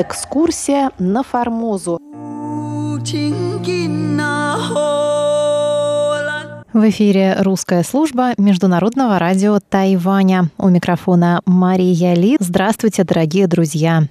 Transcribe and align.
Экскурсия 0.00 0.92
на 1.00 1.24
Формозу. 1.24 1.98
В 6.72 6.88
эфире 6.88 7.36
русская 7.40 7.82
служба 7.82 8.32
Международного 8.38 9.18
радио 9.18 9.58
Тайваня. 9.58 10.50
У 10.56 10.68
микрофона 10.68 11.40
Мария 11.46 12.14
Ли. 12.14 12.36
Здравствуйте, 12.38 13.02
дорогие 13.02 13.48
друзья. 13.48 14.04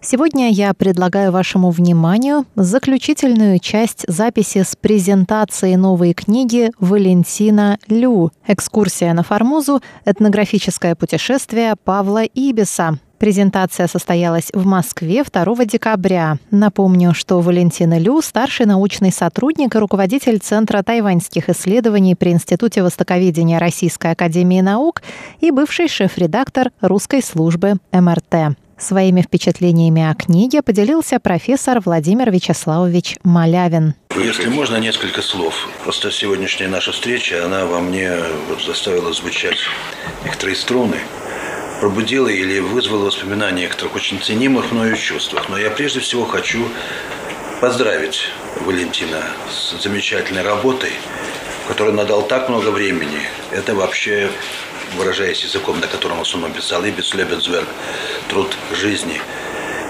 Сегодня 0.00 0.50
я 0.50 0.74
предлагаю 0.74 1.30
вашему 1.30 1.70
вниманию 1.70 2.44
заключительную 2.56 3.60
часть 3.60 4.06
записи 4.08 4.64
с 4.64 4.74
презентацией 4.74 5.76
новой 5.76 6.14
книги 6.14 6.72
Валентина 6.80 7.78
Лю 7.86 8.32
«Экскурсия 8.44 9.12
на 9.12 9.22
Формозу. 9.22 9.82
Этнографическое 10.04 10.96
путешествие 10.96 11.76
Павла 11.84 12.24
Ибиса». 12.24 12.98
Презентация 13.18 13.88
состоялась 13.88 14.50
в 14.52 14.64
Москве 14.64 15.24
2 15.24 15.64
декабря. 15.64 16.38
Напомню, 16.52 17.14
что 17.14 17.40
Валентина 17.40 17.98
Лю– 17.98 18.20
старший 18.22 18.64
научный 18.64 19.10
сотрудник 19.10 19.74
и 19.74 19.78
руководитель 19.78 20.38
Центра 20.38 20.82
тайваньских 20.84 21.48
исследований 21.48 22.14
при 22.14 22.30
Институте 22.30 22.82
востоковедения 22.82 23.58
Российской 23.58 24.12
академии 24.12 24.60
наук 24.60 25.02
и 25.40 25.50
бывший 25.50 25.88
шеф-редактор 25.88 26.70
русской 26.80 27.20
службы 27.20 27.74
МРТ. 27.92 28.56
Своими 28.78 29.22
впечатлениями 29.22 30.08
о 30.08 30.14
книге 30.14 30.62
поделился 30.62 31.18
профессор 31.18 31.80
Владимир 31.84 32.30
Вячеславович 32.30 33.16
Малявин. 33.24 33.94
Если 34.16 34.48
можно, 34.48 34.76
несколько 34.76 35.22
слов. 35.22 35.68
Просто 35.82 36.12
сегодняшняя 36.12 36.68
наша 36.68 36.92
встреча, 36.92 37.44
она 37.44 37.66
во 37.66 37.80
мне 37.80 38.12
заставила 38.64 39.12
звучать 39.12 39.58
некоторые 40.24 40.54
струны 40.54 40.98
пробудила 41.80 42.28
или 42.28 42.58
вызвала 42.58 43.06
воспоминания 43.06 43.62
о 43.64 43.66
некоторых 43.68 43.94
очень 43.94 44.20
ценимых 44.20 44.72
мною 44.72 44.96
чувствах. 44.96 45.48
Но 45.48 45.58
я 45.58 45.70
прежде 45.70 46.00
всего 46.00 46.24
хочу 46.24 46.68
поздравить 47.60 48.30
Валентина 48.64 49.22
с 49.50 49.80
замечательной 49.82 50.42
работой, 50.42 50.92
которой 51.66 51.90
он 51.90 52.06
дал 52.06 52.26
так 52.26 52.48
много 52.48 52.70
времени. 52.70 53.20
Это 53.52 53.74
вообще 53.74 54.30
выражаясь 54.96 55.42
языком, 55.42 55.80
на 55.80 55.86
котором 55.86 56.20
основном 56.20 56.52
писал 56.52 56.84
Ибис 56.84 57.14
Лебедзверг, 57.14 57.68
труд 58.28 58.56
жизни. 58.72 59.20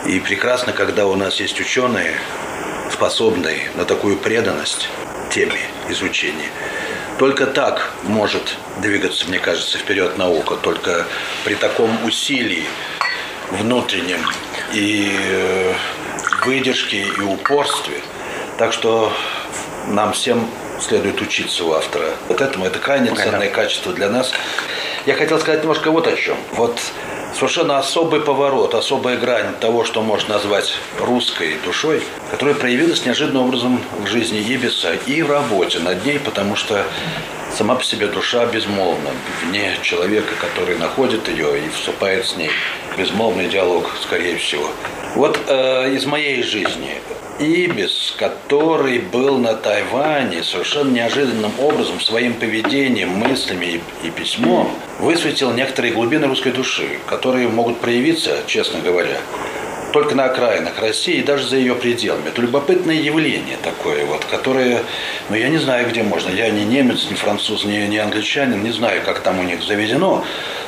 И 0.07 0.19
прекрасно, 0.21 0.73
когда 0.73 1.07
у 1.07 1.15
нас 1.15 1.41
есть 1.41 1.61
ученые, 1.61 2.15
способные 2.91 3.71
на 3.77 3.85
такую 3.85 4.17
преданность 4.17 4.89
теме 5.31 5.61
изучения. 5.89 6.51
Только 7.19 7.47
так 7.47 7.93
может 8.05 8.57
двигаться, 8.81 9.27
мне 9.29 9.39
кажется, 9.39 9.79
вперед 9.79 10.17
наука. 10.19 10.57
Только 10.57 11.07
при 11.45 11.55
таком 11.55 12.05
усилии 12.05 12.65
внутреннем 13.51 14.21
и 14.73 15.17
э, 15.19 15.75
выдержке 16.45 17.03
и 17.03 17.21
упорстве. 17.21 18.01
Так 18.57 18.73
что 18.73 19.13
нам 19.89 20.13
всем 20.13 20.49
следует 20.81 21.21
учиться 21.21 21.65
у 21.65 21.73
автора. 21.73 22.11
Вот 22.29 22.41
этому 22.41 22.67
это 22.67 22.79
крайне 22.79 23.15
ценное 23.15 23.51
качество 23.51 23.93
для 23.93 24.09
нас. 24.09 24.33
Я 25.09 25.15
хотел 25.15 25.39
сказать 25.41 25.63
немножко 25.63 25.91
вот 25.91 26.07
о 26.07 26.15
чем. 26.15 26.37
Вот 26.53 26.79
совершенно 27.35 27.79
особый 27.79 28.21
поворот, 28.21 28.75
особая 28.75 29.17
грань 29.17 29.55
того, 29.59 29.83
что 29.83 30.03
можно 30.03 30.35
назвать 30.35 30.75
русской 31.01 31.55
душой, 31.65 32.03
которая 32.31 32.55
проявилась 32.55 33.07
неожиданным 33.07 33.47
образом 33.47 33.81
в 34.01 34.07
жизни 34.07 34.39
Ибиса 34.39 34.93
и 35.07 35.23
в 35.23 35.31
работе 35.31 35.79
над 35.79 36.05
ней, 36.05 36.19
потому 36.21 36.57
что 36.57 36.85
сама 37.57 37.77
по 37.77 37.85
себе 37.85 38.09
душа 38.09 38.45
безмолвна, 38.45 39.09
вне 39.43 39.79
человека, 39.81 40.35
который 40.39 40.77
находит 40.77 41.27
ее 41.27 41.65
и 41.65 41.71
вступает 41.71 42.27
с 42.27 42.37
ней. 42.37 42.51
Безмолвный 42.99 43.49
диалог, 43.49 43.91
скорее 44.03 44.37
всего. 44.37 44.69
Вот 45.15 45.41
э, 45.47 45.95
из 45.95 46.05
моей 46.05 46.43
жизни 46.43 47.01
Ибис, 47.39 48.15
который 48.19 48.99
был 48.99 49.39
на 49.39 49.55
Тайване 49.55 50.43
совершенно 50.43 50.91
неожиданным 50.91 51.53
образом 51.61 52.01
своим 52.01 52.35
поведением, 52.35 53.11
мыслями 53.11 53.81
и, 54.03 54.07
и 54.07 54.11
письмом 54.11 54.71
высветил 54.99 55.53
некоторые 55.53 55.95
глубины 55.95 56.27
русской 56.27 56.51
души, 56.51 56.99
которые 57.07 57.47
могут 57.49 57.79
проявиться, 57.79 58.39
честно 58.49 58.81
говоря, 58.81 59.19
только 59.93 60.15
на 60.15 60.25
окраинах 60.25 60.81
России 60.81 61.15
и 61.15 61.23
даже 61.23 61.47
за 61.47 61.57
ее 61.57 61.75
пределами. 61.75 62.29
Это 62.29 62.43
любопытное 62.43 62.97
явление 62.97 63.57
такое, 63.63 64.05
вот, 64.05 64.25
которое, 64.25 64.83
ну 65.29 65.37
я 65.37 65.49
не 65.49 65.59
знаю, 65.59 65.89
где 65.89 66.03
можно. 66.03 66.31
Я 66.31 66.51
не 66.51 66.65
немец, 66.65 67.07
не 67.09 67.17
француз, 67.17 67.65
не, 67.65 67.87
не 67.87 67.99
англичанин, 67.99 68.63
не 68.63 68.73
знаю, 68.73 69.03
как 69.05 69.21
там 69.21 69.39
у 69.39 69.43
них 69.45 69.63
заведено. 69.63 70.25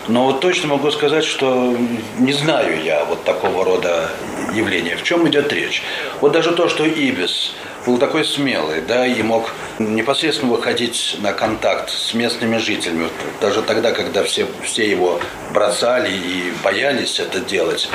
Но 0.09 0.27
вот 0.27 0.41
точно 0.41 0.69
могу 0.69 0.91
сказать, 0.91 1.25
что 1.25 1.77
не 2.19 2.33
знаю 2.33 2.83
я 2.83 3.05
вот 3.05 3.25
такого 3.25 3.65
рода 3.65 4.11
явления. 4.53 4.97
В 4.97 5.03
чем 5.03 5.29
идет 5.29 5.53
речь? 5.53 5.83
Вот 6.21 6.33
даже 6.33 6.53
то, 6.53 6.69
что 6.69 6.85
Ибис 6.85 7.53
был 7.87 7.99
такой 7.99 8.25
смелый, 8.25 8.83
да, 8.83 9.07
и 9.07 9.23
мог 9.23 9.51
непосредственно 9.79 10.53
выходить 10.53 11.17
на 11.21 11.33
контакт 11.33 11.91
с 11.91 12.15
местными 12.15 12.59
жителями, 12.59 13.09
даже 13.41 13.63
тогда, 13.63 13.93
когда 13.93 14.23
все, 14.23 14.47
все 14.63 14.89
его 14.89 15.21
бросали 15.53 16.11
и 16.11 16.53
боялись 16.63 17.19
это 17.21 17.41
делать. 17.41 17.89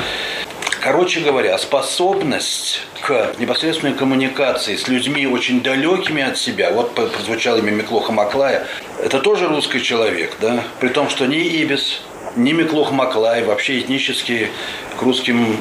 Короче 0.80 1.20
говоря, 1.20 1.58
способность 1.58 2.82
к 3.00 3.34
непосредственной 3.38 3.94
коммуникации 3.94 4.76
с 4.76 4.86
людьми 4.86 5.26
очень 5.26 5.60
далекими 5.60 6.22
от 6.22 6.38
себя, 6.38 6.70
вот 6.70 6.94
прозвучало 6.94 7.58
имя 7.58 7.72
Миклоха 7.72 8.12
Маклая, 8.12 8.66
это 9.02 9.18
тоже 9.18 9.48
русский 9.48 9.82
человек, 9.82 10.36
да, 10.40 10.62
при 10.78 10.88
том, 10.88 11.08
что 11.08 11.26
ни 11.26 11.38
Ибис, 11.38 12.02
ни 12.36 12.52
Миклох 12.52 12.92
Маклай 12.92 13.42
вообще 13.42 13.80
этнически 13.80 14.50
к 14.98 15.02
русским 15.02 15.56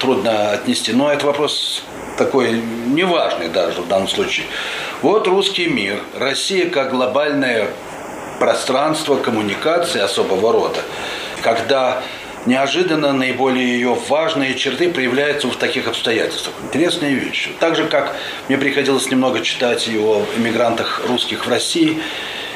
трудно 0.00 0.52
отнести. 0.52 0.92
Но 0.92 1.12
это 1.12 1.26
вопрос 1.26 1.82
такой 2.16 2.52
неважный 2.86 3.48
даже 3.48 3.82
в 3.82 3.88
данном 3.88 4.08
случае. 4.08 4.46
Вот 5.02 5.26
русский 5.26 5.66
мир, 5.66 6.00
Россия 6.16 6.68
как 6.68 6.90
глобальное 6.90 7.68
пространство 8.38 9.16
коммуникации 9.16 10.00
особого 10.00 10.52
рода, 10.52 10.80
когда 11.42 12.02
неожиданно 12.46 13.12
наиболее 13.12 13.74
ее 13.74 13.96
важные 14.08 14.54
черты 14.54 14.90
проявляются 14.90 15.48
в 15.48 15.56
таких 15.56 15.88
обстоятельствах. 15.88 16.54
Интересная 16.64 17.10
вещь. 17.10 17.50
Так 17.58 17.76
же, 17.76 17.84
как 17.84 18.16
мне 18.48 18.56
приходилось 18.56 19.10
немного 19.10 19.40
читать 19.40 19.88
и 19.88 19.98
о 19.98 20.24
иммигрантах 20.38 21.02
русских 21.06 21.46
в 21.46 21.50
России, 21.50 21.98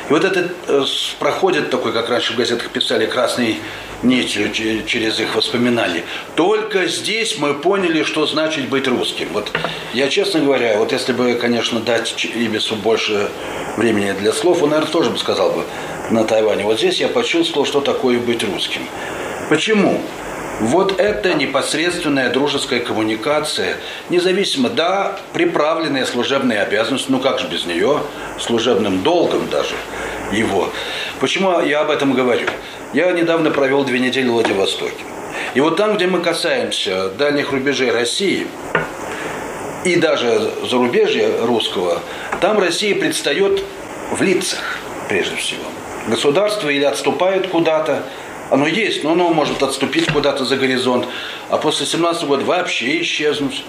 и 0.08 0.12
вот 0.12 0.24
это 0.24 0.48
э, 0.68 0.84
проходит 1.18 1.70
такой, 1.70 1.92
как 1.92 2.08
раньше 2.08 2.34
в 2.34 2.36
газетах 2.36 2.68
писали, 2.70 3.06
красной 3.06 3.58
нитью 4.02 4.52
через 4.52 5.18
их 5.18 5.34
воспоминания. 5.34 6.04
Только 6.34 6.86
здесь 6.88 7.38
мы 7.38 7.54
поняли, 7.54 8.02
что 8.02 8.26
значит 8.26 8.68
быть 8.68 8.86
русским. 8.86 9.28
Вот 9.32 9.50
я, 9.94 10.08
честно 10.08 10.40
говоря, 10.40 10.76
вот 10.76 10.92
если 10.92 11.12
бы, 11.12 11.34
конечно, 11.34 11.80
дать 11.80 12.14
Ибису 12.24 12.76
больше 12.76 13.30
времени 13.78 14.12
для 14.12 14.32
слов, 14.32 14.62
он, 14.62 14.70
наверное, 14.70 14.92
тоже 14.92 15.10
бы 15.10 15.18
сказал 15.18 15.52
бы 15.52 15.64
на 16.10 16.24
Тайване. 16.24 16.64
Вот 16.64 16.78
здесь 16.78 17.00
я 17.00 17.08
почувствовал, 17.08 17.66
что 17.66 17.80
такое 17.80 18.18
быть 18.18 18.44
русским. 18.44 18.82
Почему? 19.48 20.00
Вот 20.60 21.00
это 21.00 21.34
непосредственная 21.34 22.30
дружеская 22.30 22.80
коммуникация, 22.80 23.76
независимо, 24.08 24.68
да, 24.68 25.18
приправленная 25.32 26.06
служебной 26.06 26.60
обязанностью, 26.60 27.12
ну 27.12 27.20
как 27.20 27.40
же 27.40 27.48
без 27.48 27.66
нее, 27.66 28.00
служебным 28.38 29.02
долгом 29.02 29.48
даже 29.48 29.74
его. 30.32 30.70
Почему 31.20 31.60
я 31.60 31.80
об 31.80 31.90
этом 31.90 32.12
говорю? 32.12 32.46
Я 32.92 33.10
недавно 33.12 33.50
провел 33.50 33.84
две 33.84 33.98
недели 33.98 34.28
в 34.28 34.32
Владивостоке. 34.32 35.04
И 35.54 35.60
вот 35.60 35.76
там, 35.76 35.96
где 35.96 36.06
мы 36.06 36.20
касаемся 36.20 37.08
дальних 37.10 37.50
рубежей 37.50 37.90
России, 37.90 38.46
и 39.84 39.96
даже 39.96 40.50
зарубежья 40.68 41.30
русского, 41.42 42.00
там 42.40 42.58
Россия 42.58 42.94
предстает 42.94 43.62
в 44.12 44.22
лицах, 44.22 44.78
прежде 45.08 45.36
всего. 45.36 45.64
Государство 46.08 46.68
или 46.68 46.84
отступает 46.84 47.48
куда-то, 47.48 48.02
оно 48.50 48.66
есть, 48.66 49.04
но 49.04 49.12
оно 49.12 49.30
может 49.30 49.62
отступить 49.62 50.10
куда-то 50.12 50.44
за 50.44 50.56
горизонт, 50.56 51.06
а 51.50 51.56
после 51.58 51.86
17 51.86 52.24
года 52.24 52.44
вообще 52.44 53.00
исчезнуть. 53.00 53.64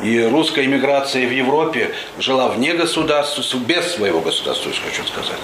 И 0.00 0.22
русская 0.22 0.64
иммиграция 0.64 1.26
в 1.26 1.32
Европе 1.32 1.92
жила 2.20 2.48
вне 2.50 2.72
государства, 2.74 3.42
без 3.58 3.84
своего 3.94 4.20
государства, 4.20 4.70
хочу 4.84 5.04
сказать, 5.08 5.40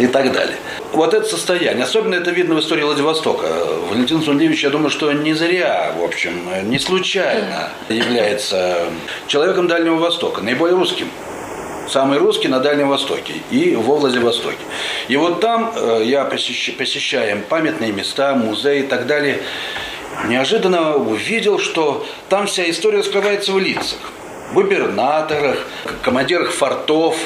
и 0.00 0.08
так 0.08 0.32
далее. 0.32 0.56
Вот 0.92 1.14
это 1.14 1.28
состояние, 1.28 1.84
особенно 1.84 2.16
это 2.16 2.32
видно 2.32 2.56
в 2.56 2.60
истории 2.60 2.82
Владивостока. 2.82 3.46
Валентин 3.88 4.20
Сунлевич, 4.20 4.64
я 4.64 4.70
думаю, 4.70 4.90
что 4.90 5.12
не 5.12 5.32
зря, 5.32 5.94
в 5.96 6.02
общем, 6.02 6.68
не 6.68 6.80
случайно 6.80 7.70
является 7.88 8.88
человеком 9.28 9.68
Дальнего 9.68 9.94
Востока, 9.94 10.40
наиболее 10.42 10.76
русским 10.76 11.08
самый 11.94 12.18
русский 12.18 12.48
на 12.48 12.58
Дальнем 12.58 12.88
Востоке 12.88 13.34
и 13.52 13.76
во 13.76 13.94
Владивостоке. 13.94 14.64
И 15.06 15.16
вот 15.16 15.40
там 15.40 15.72
э, 15.76 16.02
я 16.04 16.24
посещаем 16.24 17.42
памятные 17.48 17.92
места, 17.92 18.34
музеи 18.34 18.80
и 18.80 18.82
так 18.82 19.06
далее, 19.06 19.38
неожиданно 20.26 20.96
увидел, 20.96 21.60
что 21.60 22.04
там 22.28 22.48
вся 22.48 22.68
история 22.68 23.04
скрывается 23.04 23.52
в 23.52 23.60
лицах. 23.60 24.00
Губернаторах, 24.54 25.56
командирах 26.02 26.50
фортов, 26.50 27.16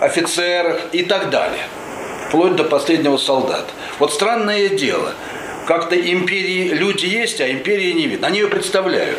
офицерах 0.00 0.80
и 0.92 1.02
так 1.02 1.30
далее. 1.30 1.64
Вплоть 2.28 2.56
до 2.56 2.64
последнего 2.64 3.16
солдата. 3.16 3.70
Вот 3.98 4.12
странное 4.12 4.68
дело. 4.68 5.14
Как-то 5.66 5.96
империи 5.96 6.68
люди 6.68 7.06
есть, 7.06 7.40
а 7.40 7.50
империи 7.50 7.92
не 7.92 8.06
видно. 8.06 8.26
Они 8.26 8.40
ее 8.40 8.48
представляют. 8.48 9.18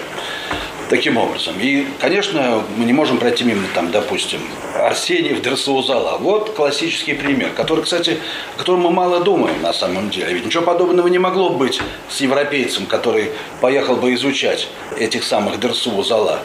Таким 0.91 1.17
образом. 1.17 1.55
И, 1.57 1.87
конечно, 1.99 2.63
мы 2.75 2.83
не 2.83 2.91
можем 2.91 3.17
пройти 3.17 3.45
мимо, 3.45 3.63
там, 3.73 3.91
допустим, 3.91 4.41
Арсеньев, 4.75 5.41
Дерсаузала. 5.41 6.17
Вот 6.17 6.53
классический 6.53 7.13
пример, 7.13 7.51
который, 7.55 7.85
кстати, 7.85 8.17
о 8.55 8.59
котором 8.59 8.81
мы 8.81 8.91
мало 8.91 9.21
думаем 9.21 9.61
на 9.61 9.71
самом 9.71 10.09
деле. 10.09 10.33
Ведь 10.33 10.45
ничего 10.45 10.63
подобного 10.63 11.07
не 11.07 11.17
могло 11.17 11.49
быть 11.51 11.81
с 12.09 12.19
европейцем, 12.19 12.85
который 12.87 13.31
поехал 13.61 13.95
бы 13.95 14.13
изучать 14.15 14.67
этих 14.99 15.23
самых 15.23 15.61
Дерсаузала. 15.61 16.39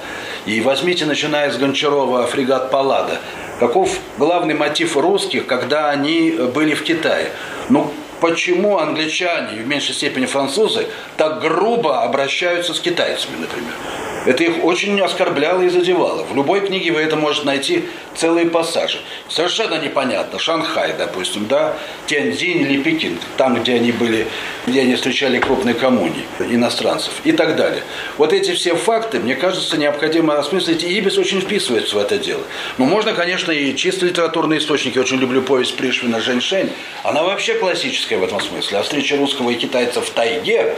И 0.47 0.61
возьмите, 0.61 1.07
начиная 1.07 1.51
с 1.51 1.59
Гончарова, 1.59 2.27
фрегат 2.29 2.71
Паллада. 2.71 3.19
Каков 3.59 3.99
главный 4.17 4.55
мотив 4.55 4.97
русских, 4.97 5.47
когда 5.47 5.91
они 5.91 6.31
были 6.55 6.75
в 6.75 6.85
Китае? 6.85 7.33
Ну, 7.69 7.93
почему 8.21 8.79
англичане, 8.79 9.61
в 9.61 9.67
меньшей 9.67 9.95
степени 9.97 10.27
французы, 10.27 10.87
так 11.17 11.41
грубо 11.41 12.05
обращаются 12.05 12.75
с 12.75 12.79
китайцами, 12.79 13.39
например? 13.41 14.06
Это 14.27 14.43
их 14.43 14.65
очень 14.65 15.01
оскорбляло 15.01 15.63
и 15.63 15.69
задевало. 15.69 16.25
В 16.25 16.35
любой 16.35 16.61
книге 16.61 16.93
вы 16.93 17.01
это 17.01 17.17
можете 17.17 17.47
найти 17.47 17.85
целые 18.17 18.47
пассажи. 18.47 18.99
Совершенно 19.29 19.81
непонятно. 19.81 20.39
Шанхай, 20.39 20.95
допустим, 20.99 21.47
да, 21.47 21.77
Тяньцзинь 22.07 22.63
или 22.63 22.83
Пекин, 22.83 23.19
там, 23.37 23.55
где 23.61 23.75
они 23.75 23.93
были, 23.93 24.27
где 24.67 24.81
они 24.81 24.97
встречали 24.97 25.39
крупные 25.39 25.75
коммуни 25.75 26.27
иностранцев 26.41 27.13
и 27.25 27.33
так 27.33 27.57
далее. 27.57 27.83
Вот 28.19 28.33
эти 28.33 28.53
все 28.53 28.75
факты, 28.75 29.21
мне 29.21 29.37
кажется, 29.37 29.77
необходимо 29.77 30.39
осмыслить, 30.39 30.83
и 30.83 30.99
Ибис 30.99 31.19
очень 31.19 31.41
вписывается 31.41 31.95
в 31.97 31.99
это 31.99 32.19
дело. 32.19 32.43
Но 32.79 32.87
можно, 32.87 33.13
конечно, 33.13 33.53
и 33.53 33.77
чисто 33.77 34.07
литературные 34.07 34.59
источники. 34.59 34.99
очень 34.99 35.19
люблю 35.19 35.43
повесть 35.43 35.77
Пришвина 35.77 36.21
«Женьшень». 36.21 36.73
Она 37.05 37.23
вообще 37.23 37.55
классическая 37.55 38.17
в 38.19 38.25
этом 38.25 38.41
смысле. 38.41 38.79
А 38.79 38.83
встреча 38.83 39.17
русского 39.17 39.51
и 39.51 39.55
китайца 39.55 40.01
в 40.01 40.11
тайге 40.11 40.75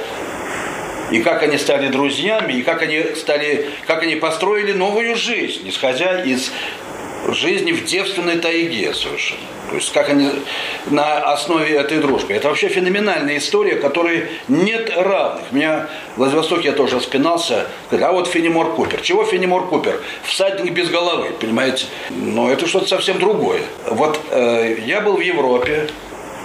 и 1.11 1.21
как 1.21 1.43
они 1.43 1.59
стали 1.59 1.89
друзьями, 1.89 2.55
и 2.55 2.63
как 2.63 2.83
они 2.83 3.03
стали, 3.17 3.71
как 3.87 4.03
они 4.03 4.17
построили 4.17 4.73
новую 4.73 5.17
жизнь, 5.17 5.69
исходя 5.69 6.23
из 6.23 6.53
жизни 7.29 7.73
в 7.73 7.85
девственной 7.85 8.37
тайге 8.37 8.95
совершенно. 8.95 9.41
То 9.69 9.75
есть 9.75 9.93
как 9.93 10.09
они 10.09 10.31
на 10.87 11.19
основе 11.19 11.75
этой 11.77 11.99
дружбы. 11.99 12.33
Это 12.33 12.49
вообще 12.49 12.69
феноменальная 12.69 13.37
история, 13.37 13.77
которой 13.77 14.29
нет 14.49 14.91
равных. 14.97 15.53
Меня 15.53 15.89
в 16.15 16.19
Владивостоке 16.19 16.69
я 16.69 16.75
тоже 16.75 17.01
спинался. 17.01 17.67
А 17.91 18.13
вот 18.13 18.29
Фенемор 18.29 18.75
Купер. 18.75 19.01
Чего 19.03 19.25
Фенемор 19.25 19.69
Купер? 19.69 20.01
Всадник 20.25 20.73
без 20.73 20.89
головы, 20.89 21.33
понимаете? 21.39 21.87
Но 22.09 22.51
это 22.51 22.67
что-то 22.67 22.87
совсем 22.87 23.19
другое. 23.19 23.61
Вот 23.91 24.19
э, 24.31 24.79
я 24.87 25.03
был 25.03 25.17
в 25.17 25.21
Европе, 25.21 25.89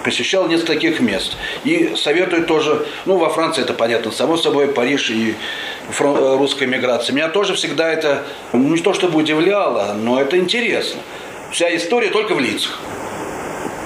посещал 0.04 0.48
несколько 0.48 0.74
таких 0.74 1.00
мест. 1.00 1.38
И 1.64 1.94
советую 1.96 2.46
тоже, 2.46 2.86
ну, 3.06 3.18
во 3.18 3.30
Франции 3.30 3.62
это 3.62 3.74
понятно, 3.74 4.12
само 4.12 4.38
собой, 4.38 4.68
Париж 4.68 5.10
и 5.10 5.36
э, 6.00 6.36
русская 6.38 6.68
миграция. 6.68 7.14
Меня 7.14 7.30
тоже 7.30 7.56
всегда 7.56 7.92
это, 7.92 8.24
ну, 8.52 8.76
не 8.76 8.82
то 8.82 8.94
чтобы 8.94 9.20
удивляло, 9.20 9.94
но 9.94 10.20
это 10.20 10.38
интересно. 10.38 11.02
Вся 11.52 11.76
история 11.76 12.10
только 12.10 12.36
в 12.36 12.40
лицах. 12.40 12.80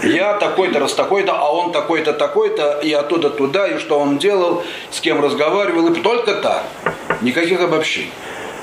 Я 0.04 0.34
такой-то, 0.34 0.80
раз 0.80 0.94
такой-то, 0.94 1.34
а 1.34 1.52
он 1.52 1.72
такой-то, 1.72 2.14
такой-то, 2.14 2.80
и 2.84 2.94
оттуда 2.94 3.30
туда, 3.30 3.68
и 3.68 3.80
что 3.80 4.00
он 4.00 4.20
делал, 4.20 4.63
с 4.92 5.00
кем 5.00 5.22
разговаривал, 5.22 5.88
и 5.88 6.00
только 6.02 6.36
так. 6.36 6.66
Никаких 7.22 7.60
обобщений. 7.62 8.12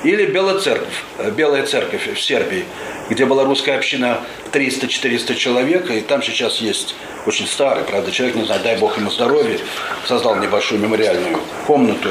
Или 0.04 0.26
Белая 0.26 0.58
церковь, 0.58 1.02
э, 1.18 1.30
Белая 1.30 1.64
церковь 1.66 2.06
в 2.14 2.20
Сербии, 2.20 2.66
где 3.08 3.24
была 3.24 3.44
русская 3.44 3.76
община 3.76 4.20
300-400 4.52 5.34
человек, 5.34 5.90
и 5.90 6.02
там 6.02 6.22
сейчас 6.22 6.58
есть 6.58 6.94
очень 7.26 7.46
старый, 7.46 7.84
правда, 7.84 8.12
человек, 8.12 8.36
не 8.36 8.44
знаю, 8.44 8.60
дай 8.62 8.76
бог 8.76 8.98
ему 8.98 9.10
здоровья, 9.10 9.58
создал 10.06 10.36
небольшую 10.36 10.80
мемориальную 10.80 11.40
комнату, 11.66 12.10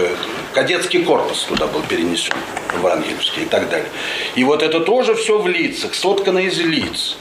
кадетский 0.54 1.04
корпус 1.04 1.44
туда 1.44 1.68
был 1.68 1.84
перенесен, 1.84 2.34
в 2.82 2.88
Ангельске 2.88 3.42
и 3.42 3.46
так 3.46 3.70
далее. 3.70 3.90
И 4.34 4.44
вот 4.44 4.64
это 4.64 4.80
тоже 4.80 5.14
все 5.14 5.38
в 5.38 5.48
лицах, 5.48 5.94
соткано 5.94 6.40
из 6.40 6.58
лиц, 6.58 7.18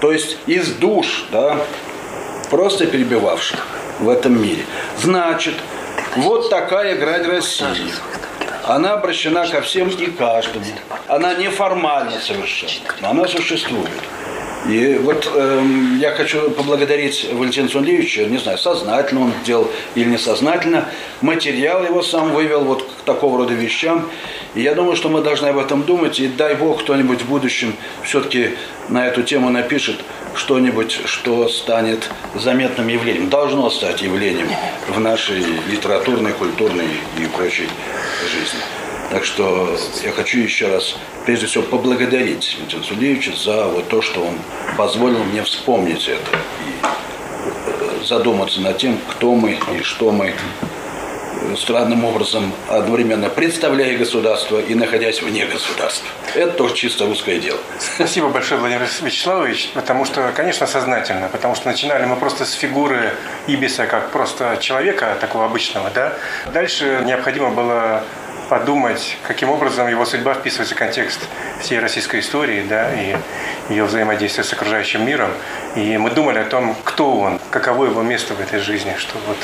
то 0.00 0.10
есть 0.10 0.36
из 0.46 0.68
душ, 0.72 1.26
да, 1.30 1.60
просто 2.50 2.86
перебивавших 2.86 3.64
в 4.00 4.08
этом 4.08 4.42
мире. 4.42 4.64
Значит, 5.00 5.54
вот 6.16 6.50
такая 6.50 6.96
грань 6.96 7.26
России 7.26 7.92
она 8.68 8.92
обращена 8.92 9.46
ко 9.48 9.62
всем 9.62 9.88
и 9.88 10.06
каждому. 10.10 10.66
Она 11.08 11.34
неформальна 11.34 12.20
совершенно, 12.20 12.94
но 13.00 13.10
она 13.10 13.26
существует. 13.26 13.88
И 14.68 14.98
вот 15.02 15.30
э, 15.34 15.62
я 15.98 16.10
хочу 16.12 16.50
поблагодарить 16.50 17.26
Валентина 17.32 17.70
Сунлевича, 17.70 18.26
не 18.26 18.36
знаю, 18.36 18.58
сознательно 18.58 19.22
он 19.22 19.32
делал 19.42 19.70
или 19.94 20.04
несознательно, 20.04 20.90
материал 21.22 21.82
его 21.82 22.02
сам 22.02 22.32
вывел 22.32 22.64
вот 22.64 22.82
к 22.82 23.04
такого 23.06 23.38
рода 23.38 23.54
вещам. 23.54 24.10
И 24.54 24.60
я 24.60 24.74
думаю, 24.74 24.94
что 24.94 25.08
мы 25.08 25.22
должны 25.22 25.46
об 25.46 25.58
этом 25.58 25.84
думать, 25.84 26.20
и 26.20 26.28
дай 26.28 26.54
Бог 26.54 26.82
кто-нибудь 26.82 27.22
в 27.22 27.28
будущем 27.28 27.74
все-таки 28.02 28.56
на 28.90 29.06
эту 29.06 29.22
тему 29.22 29.48
напишет 29.48 29.96
что-нибудь, 30.34 31.00
что 31.06 31.48
станет 31.48 32.10
заметным 32.34 32.88
явлением, 32.88 33.30
должно 33.30 33.70
стать 33.70 34.02
явлением 34.02 34.50
в 34.86 35.00
нашей 35.00 35.42
литературной, 35.70 36.32
культурной 36.32 36.88
и 37.18 37.26
прочей 37.34 37.68
жизни. 38.30 38.77
Так 39.10 39.24
что 39.24 39.74
я 40.02 40.12
хочу 40.12 40.38
еще 40.38 40.68
раз, 40.68 40.96
прежде 41.24 41.46
всего, 41.46 41.64
поблагодарить 41.64 42.56
Валентина 42.56 42.82
Сулеевича 42.84 43.32
за 43.34 43.66
вот 43.66 43.88
то, 43.88 44.02
что 44.02 44.20
он 44.22 44.38
позволил 44.76 45.24
мне 45.24 45.42
вспомнить 45.42 46.08
это 46.08 46.38
и 46.66 46.86
э, 47.66 48.04
задуматься 48.04 48.60
над 48.60 48.76
тем, 48.76 48.98
кто 49.08 49.34
мы 49.34 49.58
и 49.72 49.82
что 49.82 50.12
мы 50.12 50.34
странным 51.56 52.04
образом 52.04 52.52
одновременно 52.68 53.28
представляя 53.28 53.96
государство 53.96 54.58
и 54.58 54.74
находясь 54.74 55.22
вне 55.22 55.46
государства. 55.46 56.06
Это 56.34 56.52
тоже 56.52 56.74
чисто 56.74 57.06
русское 57.06 57.38
дело. 57.38 57.58
Спасибо 57.78 58.28
большое, 58.28 58.60
Владимир 58.60 58.86
Вячеславович, 59.00 59.70
потому 59.74 60.04
что, 60.04 60.32
конечно, 60.34 60.66
сознательно, 60.66 61.28
потому 61.28 61.54
что 61.54 61.68
начинали 61.68 62.04
мы 62.04 62.16
просто 62.16 62.44
с 62.44 62.52
фигуры 62.52 63.14
Ибиса 63.46 63.86
как 63.86 64.10
просто 64.10 64.58
человека 64.60 65.16
такого 65.20 65.46
обычного, 65.46 65.90
да. 65.94 66.14
Дальше 66.52 67.02
необходимо 67.06 67.50
было 67.50 68.02
подумать, 68.48 69.16
каким 69.26 69.50
образом 69.50 69.88
его 69.88 70.04
судьба 70.04 70.34
вписывается 70.34 70.74
в 70.74 70.78
контекст 70.78 71.20
всей 71.60 71.78
российской 71.78 72.20
истории, 72.20 72.64
да, 72.68 72.92
и 72.94 73.16
ее 73.68 73.84
взаимодействия 73.84 74.44
с 74.44 74.52
окружающим 74.52 75.04
миром. 75.04 75.30
И 75.76 75.96
мы 75.98 76.10
думали 76.10 76.38
о 76.38 76.44
том, 76.44 76.74
кто 76.84 77.18
он, 77.18 77.40
каково 77.50 77.86
его 77.86 78.02
место 78.02 78.34
в 78.34 78.40
этой 78.40 78.60
жизни, 78.60 78.94
что 78.96 79.18
вот 79.26 79.36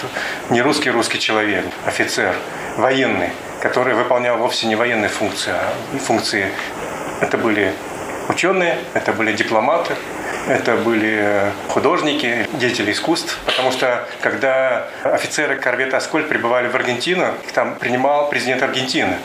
не 0.51 0.63
русский 0.63 0.91
русский 0.91 1.19
человек, 1.19 1.65
офицер, 1.85 2.35
военный, 2.77 3.31
который 3.61 3.95
выполнял 3.95 4.39
вовсе 4.39 4.67
не 4.67 4.77
военные 4.77 5.09
функции, 5.09 5.53
а 5.53 5.99
функции. 5.99 6.49
Это 7.21 7.39
были 7.39 7.73
ученые, 8.29 8.79
это 8.95 9.13
были 9.13 9.33
дипломаты, 9.33 9.95
это 10.47 10.77
были 10.77 11.53
художники, 11.69 12.47
деятели 12.55 12.93
искусств, 12.93 13.39
потому 13.47 13.71
что 13.73 14.07
когда 14.21 14.87
офицеры 15.03 15.57
корвета 15.57 15.97
«Аскольд» 15.97 16.29
прибывали 16.29 16.69
в 16.69 16.75
Аргентину, 16.75 17.27
их 17.45 17.53
там 17.53 17.77
принимал 17.77 18.29
президент 18.29 18.63
Аргентины. 18.63 19.17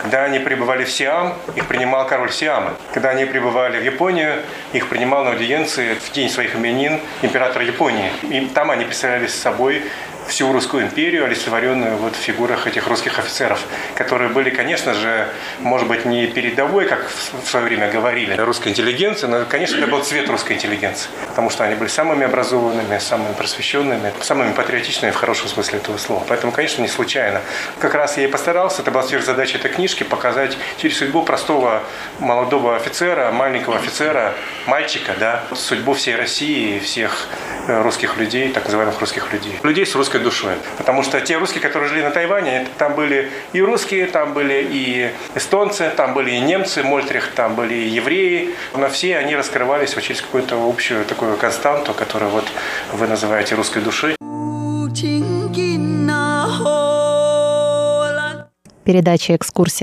Когда 0.00 0.24
они 0.24 0.38
прибывали 0.38 0.84
в 0.84 0.90
Сиам, 0.90 1.34
их 1.56 1.66
принимал 1.66 2.06
король 2.06 2.30
Сиама. 2.30 2.74
Когда 2.92 3.10
они 3.10 3.24
прибывали 3.24 3.78
в 3.78 3.84
Японию, 3.84 4.42
их 4.72 4.88
принимал 4.88 5.24
на 5.24 5.32
аудиенции 5.32 5.94
в 5.94 6.12
день 6.12 6.30
своих 6.30 6.54
именин 6.54 7.00
император 7.22 7.62
Японии. 7.62 8.10
И 8.22 8.46
там 8.54 8.70
они 8.70 8.84
представляли 8.84 9.26
собой 9.26 9.82
всю 10.28 10.52
русскую 10.52 10.84
империю, 10.84 11.24
олицетворенную 11.24 11.96
вот 11.96 12.14
в 12.14 12.18
фигурах 12.18 12.66
этих 12.66 12.86
русских 12.86 13.18
офицеров, 13.18 13.60
которые 13.94 14.28
были, 14.28 14.50
конечно 14.50 14.94
же, 14.94 15.28
может 15.58 15.88
быть, 15.88 16.04
не 16.04 16.26
передовой, 16.26 16.86
как 16.86 17.08
в 17.08 17.48
свое 17.48 17.64
время 17.64 17.90
говорили, 17.90 18.34
русской 18.34 18.68
интеллигенции, 18.68 19.26
но, 19.26 19.44
конечно, 19.44 19.78
это 19.78 19.86
был 19.86 20.02
цвет 20.02 20.28
русской 20.28 20.52
интеллигенции, 20.52 21.08
потому 21.28 21.50
что 21.50 21.64
они 21.64 21.74
были 21.74 21.88
самыми 21.88 22.24
образованными, 22.24 22.98
самыми 22.98 23.32
просвещенными, 23.32 24.12
самыми 24.20 24.52
патриотичными 24.52 25.10
в 25.10 25.16
хорошем 25.16 25.48
смысле 25.48 25.78
этого 25.78 25.96
слова. 25.96 26.24
Поэтому, 26.28 26.52
конечно, 26.52 26.82
не 26.82 26.88
случайно. 26.88 27.40
Как 27.80 27.94
раз 27.94 28.18
я 28.18 28.24
и 28.24 28.26
постарался, 28.26 28.82
это 28.82 28.90
была 28.90 29.02
задача 29.02 29.56
этой 29.56 29.70
книжки, 29.70 30.02
показать 30.02 30.56
через 30.76 30.98
судьбу 30.98 31.22
простого 31.22 31.82
молодого 32.18 32.76
офицера, 32.76 33.30
маленького 33.32 33.76
офицера, 33.76 34.34
мальчика, 34.66 35.14
да, 35.18 35.44
судьбу 35.54 35.94
всей 35.94 36.16
России, 36.16 36.78
всех 36.78 37.28
э, 37.66 37.82
русских 37.82 38.16
людей, 38.18 38.50
так 38.52 38.64
называемых 38.64 39.00
русских 39.00 39.32
людей. 39.32 39.58
Людей 39.62 39.86
с 39.86 39.94
русской 39.94 40.17
русской 40.18 40.24
душой. 40.24 40.54
Потому 40.76 41.02
что 41.02 41.20
те 41.20 41.38
русские, 41.38 41.60
которые 41.60 41.88
жили 41.88 42.02
на 42.02 42.10
Тайване, 42.10 42.66
там 42.78 42.94
были 42.94 43.30
и 43.52 43.62
русские, 43.62 44.06
там 44.06 44.34
были 44.34 44.66
и 44.70 45.10
эстонцы, 45.34 45.90
там 45.96 46.14
были 46.14 46.30
и 46.30 46.40
немцы, 46.40 46.82
Мольтрих, 46.82 47.30
там 47.34 47.54
были 47.54 47.74
и 47.74 47.88
евреи. 47.88 48.54
Но 48.76 48.88
все 48.88 49.18
они 49.18 49.36
раскрывались 49.36 49.94
вот 49.94 50.04
через 50.04 50.20
какую-то 50.20 50.56
общую 50.68 51.04
такую 51.04 51.36
константу, 51.36 51.94
которую 51.94 52.30
вот 52.30 52.44
вы 52.92 53.06
называете 53.06 53.54
русской 53.54 53.82
душой. 53.82 54.16
Передача 58.84 59.36
«Экскурсия 59.36 59.76